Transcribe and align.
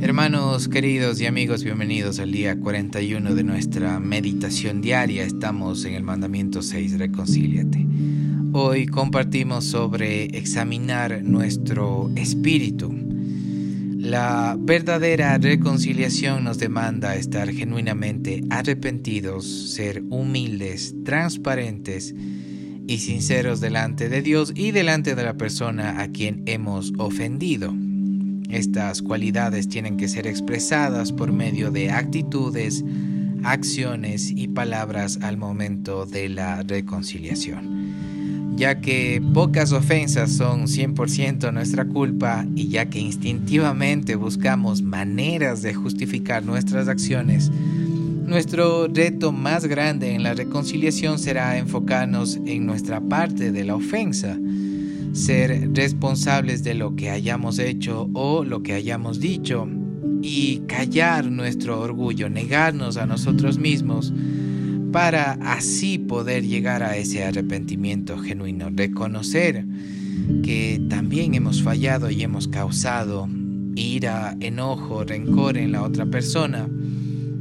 Hermanos 0.00 0.68
queridos 0.68 1.20
y 1.20 1.26
amigos, 1.26 1.64
bienvenidos 1.64 2.20
al 2.20 2.30
día 2.30 2.56
41 2.56 3.34
de 3.34 3.42
nuestra 3.42 3.98
meditación 3.98 4.80
diaria. 4.80 5.24
Estamos 5.24 5.84
en 5.84 5.94
el 5.94 6.04
mandamiento 6.04 6.62
6, 6.62 6.98
reconcíliate. 7.00 7.84
Hoy 8.52 8.86
compartimos 8.86 9.64
sobre 9.64 10.26
examinar 10.38 11.24
nuestro 11.24 12.12
espíritu. 12.14 12.94
La 13.96 14.56
verdadera 14.56 15.36
reconciliación 15.36 16.44
nos 16.44 16.58
demanda 16.58 17.16
estar 17.16 17.50
genuinamente 17.52 18.44
arrepentidos, 18.50 19.46
ser 19.72 20.04
humildes, 20.10 20.94
transparentes 21.04 22.14
y 22.86 22.98
sinceros 22.98 23.60
delante 23.60 24.08
de 24.08 24.22
Dios 24.22 24.52
y 24.54 24.70
delante 24.70 25.16
de 25.16 25.24
la 25.24 25.36
persona 25.36 26.00
a 26.00 26.12
quien 26.12 26.44
hemos 26.46 26.92
ofendido. 26.98 27.74
Estas 28.48 29.02
cualidades 29.02 29.68
tienen 29.68 29.96
que 29.96 30.08
ser 30.08 30.26
expresadas 30.26 31.12
por 31.12 31.32
medio 31.32 31.70
de 31.70 31.90
actitudes, 31.90 32.82
acciones 33.44 34.30
y 34.30 34.48
palabras 34.48 35.18
al 35.22 35.36
momento 35.36 36.06
de 36.06 36.30
la 36.30 36.62
reconciliación. 36.62 38.56
Ya 38.56 38.80
que 38.80 39.22
pocas 39.34 39.72
ofensas 39.72 40.32
son 40.32 40.66
100% 40.66 41.52
nuestra 41.52 41.84
culpa 41.84 42.46
y 42.56 42.68
ya 42.68 42.86
que 42.86 42.98
instintivamente 42.98 44.16
buscamos 44.16 44.82
maneras 44.82 45.62
de 45.62 45.74
justificar 45.74 46.44
nuestras 46.44 46.88
acciones, 46.88 47.52
nuestro 48.26 48.88
reto 48.88 49.30
más 49.30 49.66
grande 49.66 50.14
en 50.14 50.22
la 50.22 50.34
reconciliación 50.34 51.18
será 51.18 51.56
enfocarnos 51.58 52.40
en 52.46 52.66
nuestra 52.66 53.00
parte 53.00 53.52
de 53.52 53.64
la 53.64 53.76
ofensa 53.76 54.36
ser 55.12 55.70
responsables 55.74 56.62
de 56.62 56.74
lo 56.74 56.96
que 56.96 57.10
hayamos 57.10 57.58
hecho 57.58 58.08
o 58.12 58.44
lo 58.44 58.62
que 58.62 58.74
hayamos 58.74 59.20
dicho 59.20 59.68
y 60.22 60.62
callar 60.66 61.30
nuestro 61.30 61.80
orgullo, 61.80 62.28
negarnos 62.28 62.96
a 62.96 63.06
nosotros 63.06 63.58
mismos 63.58 64.12
para 64.92 65.32
así 65.42 65.98
poder 65.98 66.44
llegar 66.46 66.82
a 66.82 66.96
ese 66.96 67.24
arrepentimiento 67.24 68.18
genuino, 68.18 68.70
reconocer 68.70 69.64
que 70.42 70.80
también 70.88 71.34
hemos 71.34 71.62
fallado 71.62 72.10
y 72.10 72.22
hemos 72.22 72.48
causado 72.48 73.28
ira, 73.74 74.36
enojo, 74.40 75.04
rencor 75.04 75.56
en 75.56 75.72
la 75.72 75.82
otra 75.82 76.06
persona, 76.06 76.68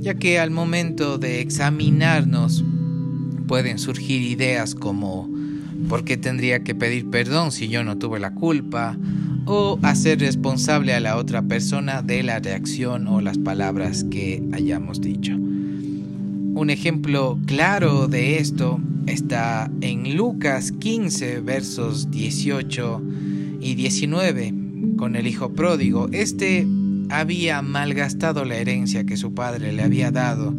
ya 0.00 0.14
que 0.14 0.38
al 0.38 0.50
momento 0.50 1.18
de 1.18 1.40
examinarnos 1.40 2.64
pueden 3.46 3.78
surgir 3.78 4.22
ideas 4.22 4.74
como 4.74 5.28
¿Por 5.88 6.04
qué 6.04 6.16
tendría 6.16 6.62
que 6.62 6.74
pedir 6.74 7.10
perdón 7.10 7.52
si 7.52 7.68
yo 7.68 7.84
no 7.84 7.98
tuve 7.98 8.20
la 8.20 8.34
culpa? 8.34 8.96
O 9.44 9.78
hacer 9.82 10.20
responsable 10.20 10.94
a 10.94 11.00
la 11.00 11.16
otra 11.16 11.42
persona 11.42 12.02
de 12.02 12.22
la 12.22 12.38
reacción 12.38 13.06
o 13.08 13.20
las 13.20 13.38
palabras 13.38 14.04
que 14.04 14.42
hayamos 14.52 15.00
dicho. 15.00 15.34
Un 15.34 16.70
ejemplo 16.70 17.38
claro 17.46 18.08
de 18.08 18.38
esto 18.38 18.80
está 19.06 19.70
en 19.80 20.16
Lucas 20.16 20.70
15 20.72 21.40
versos 21.40 22.10
18 22.10 23.02
y 23.60 23.74
19 23.74 24.54
con 24.96 25.16
el 25.16 25.26
hijo 25.26 25.52
pródigo. 25.52 26.08
Este 26.12 26.66
había 27.08 27.62
malgastado 27.62 28.44
la 28.44 28.56
herencia 28.56 29.04
que 29.04 29.16
su 29.16 29.34
padre 29.34 29.72
le 29.72 29.82
había 29.82 30.10
dado 30.10 30.54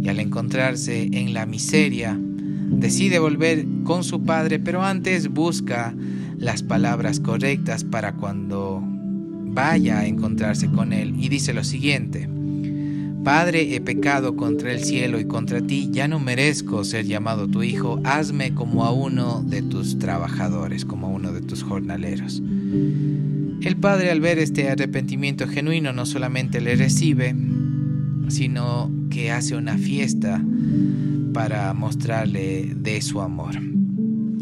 y 0.00 0.08
al 0.08 0.20
encontrarse 0.20 1.08
en 1.12 1.34
la 1.34 1.46
miseria 1.46 2.18
decide 2.72 3.18
volver 3.18 3.66
con 3.84 4.04
su 4.04 4.24
padre, 4.24 4.58
pero 4.58 4.82
antes 4.82 5.28
busca 5.28 5.94
las 6.38 6.62
palabras 6.62 7.20
correctas 7.20 7.84
para 7.84 8.14
cuando 8.14 8.82
vaya 8.84 10.00
a 10.00 10.06
encontrarse 10.06 10.68
con 10.68 10.92
él 10.92 11.14
y 11.18 11.28
dice 11.28 11.52
lo 11.52 11.62
siguiente. 11.62 12.28
Padre, 13.24 13.76
he 13.76 13.80
pecado 13.80 14.34
contra 14.34 14.72
el 14.72 14.82
cielo 14.82 15.20
y 15.20 15.26
contra 15.26 15.60
ti, 15.60 15.88
ya 15.92 16.08
no 16.08 16.18
merezco 16.18 16.82
ser 16.82 17.06
llamado 17.06 17.46
tu 17.46 17.62
hijo, 17.62 18.00
hazme 18.02 18.52
como 18.52 18.84
a 18.84 18.90
uno 18.90 19.44
de 19.46 19.62
tus 19.62 20.00
trabajadores, 20.00 20.84
como 20.84 21.06
a 21.06 21.10
uno 21.10 21.32
de 21.32 21.40
tus 21.40 21.62
jornaleros. 21.62 22.42
El 23.62 23.76
padre 23.76 24.10
al 24.10 24.20
ver 24.20 24.40
este 24.40 24.68
arrepentimiento 24.68 25.46
genuino 25.46 25.92
no 25.92 26.04
solamente 26.04 26.60
le 26.60 26.74
recibe, 26.74 27.36
sino 28.26 28.90
que 29.08 29.30
hace 29.30 29.54
una 29.54 29.78
fiesta 29.78 30.42
para 31.32 31.72
mostrarle 31.72 32.72
de 32.76 33.00
su 33.02 33.20
amor. 33.20 33.54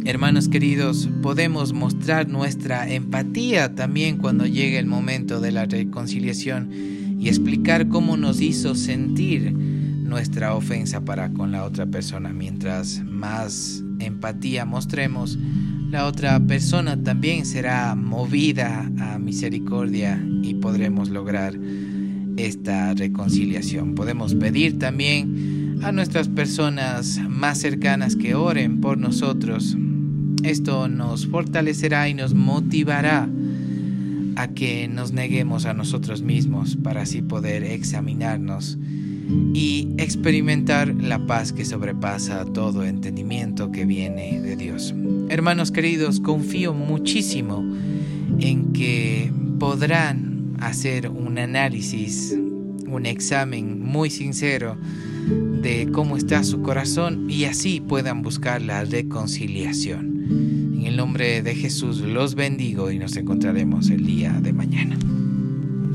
Hermanos 0.04 0.48
queridos, 0.48 1.08
podemos 1.22 1.72
mostrar 1.72 2.28
nuestra 2.28 2.90
empatía 2.90 3.74
también 3.74 4.16
cuando 4.16 4.46
llegue 4.46 4.78
el 4.78 4.86
momento 4.86 5.40
de 5.40 5.52
la 5.52 5.66
reconciliación 5.66 6.70
y 7.18 7.28
explicar 7.28 7.88
cómo 7.88 8.16
nos 8.16 8.40
hizo 8.40 8.74
sentir 8.74 9.52
nuestra 9.52 10.54
ofensa 10.54 11.04
para 11.04 11.32
con 11.32 11.52
la 11.52 11.64
otra 11.64 11.86
persona. 11.86 12.30
Mientras 12.30 13.02
más 13.04 13.84
empatía 14.00 14.64
mostremos, 14.64 15.38
la 15.90 16.06
otra 16.06 16.40
persona 16.40 17.02
también 17.02 17.44
será 17.44 17.94
movida 17.94 18.90
a 18.98 19.18
misericordia 19.18 20.24
y 20.42 20.54
podremos 20.54 21.10
lograr 21.10 21.58
esta 22.36 22.94
reconciliación. 22.94 23.94
Podemos 23.94 24.34
pedir 24.34 24.78
también 24.78 25.59
a 25.82 25.92
nuestras 25.92 26.28
personas 26.28 27.18
más 27.28 27.58
cercanas 27.58 28.16
que 28.16 28.34
oren 28.34 28.80
por 28.80 28.98
nosotros. 28.98 29.76
Esto 30.42 30.88
nos 30.88 31.26
fortalecerá 31.26 32.08
y 32.08 32.14
nos 32.14 32.34
motivará 32.34 33.28
a 34.36 34.48
que 34.48 34.88
nos 34.88 35.12
neguemos 35.12 35.66
a 35.66 35.74
nosotros 35.74 36.22
mismos 36.22 36.76
para 36.76 37.02
así 37.02 37.22
poder 37.22 37.62
examinarnos 37.64 38.78
y 39.54 39.88
experimentar 39.98 40.94
la 40.94 41.24
paz 41.26 41.52
que 41.52 41.64
sobrepasa 41.64 42.44
todo 42.46 42.84
entendimiento 42.84 43.70
que 43.70 43.84
viene 43.84 44.40
de 44.40 44.56
Dios. 44.56 44.94
Hermanos 45.28 45.70
queridos, 45.70 46.20
confío 46.20 46.74
muchísimo 46.74 47.64
en 48.38 48.72
que 48.72 49.32
podrán 49.58 50.54
hacer 50.60 51.08
un 51.08 51.38
análisis, 51.38 52.36
un 52.86 53.06
examen 53.06 53.82
muy 53.82 54.10
sincero 54.10 54.76
cómo 55.92 56.16
está 56.16 56.42
su 56.42 56.62
corazón 56.62 57.30
y 57.30 57.44
así 57.44 57.80
puedan 57.80 58.22
buscar 58.22 58.60
la 58.62 58.84
reconciliación. 58.84 60.26
En 60.78 60.86
el 60.86 60.96
nombre 60.96 61.42
de 61.42 61.54
Jesús 61.54 62.00
los 62.00 62.34
bendigo 62.34 62.90
y 62.90 62.98
nos 62.98 63.16
encontraremos 63.16 63.90
el 63.90 64.04
día 64.04 64.32
de 64.40 64.52
mañana. 64.52 64.98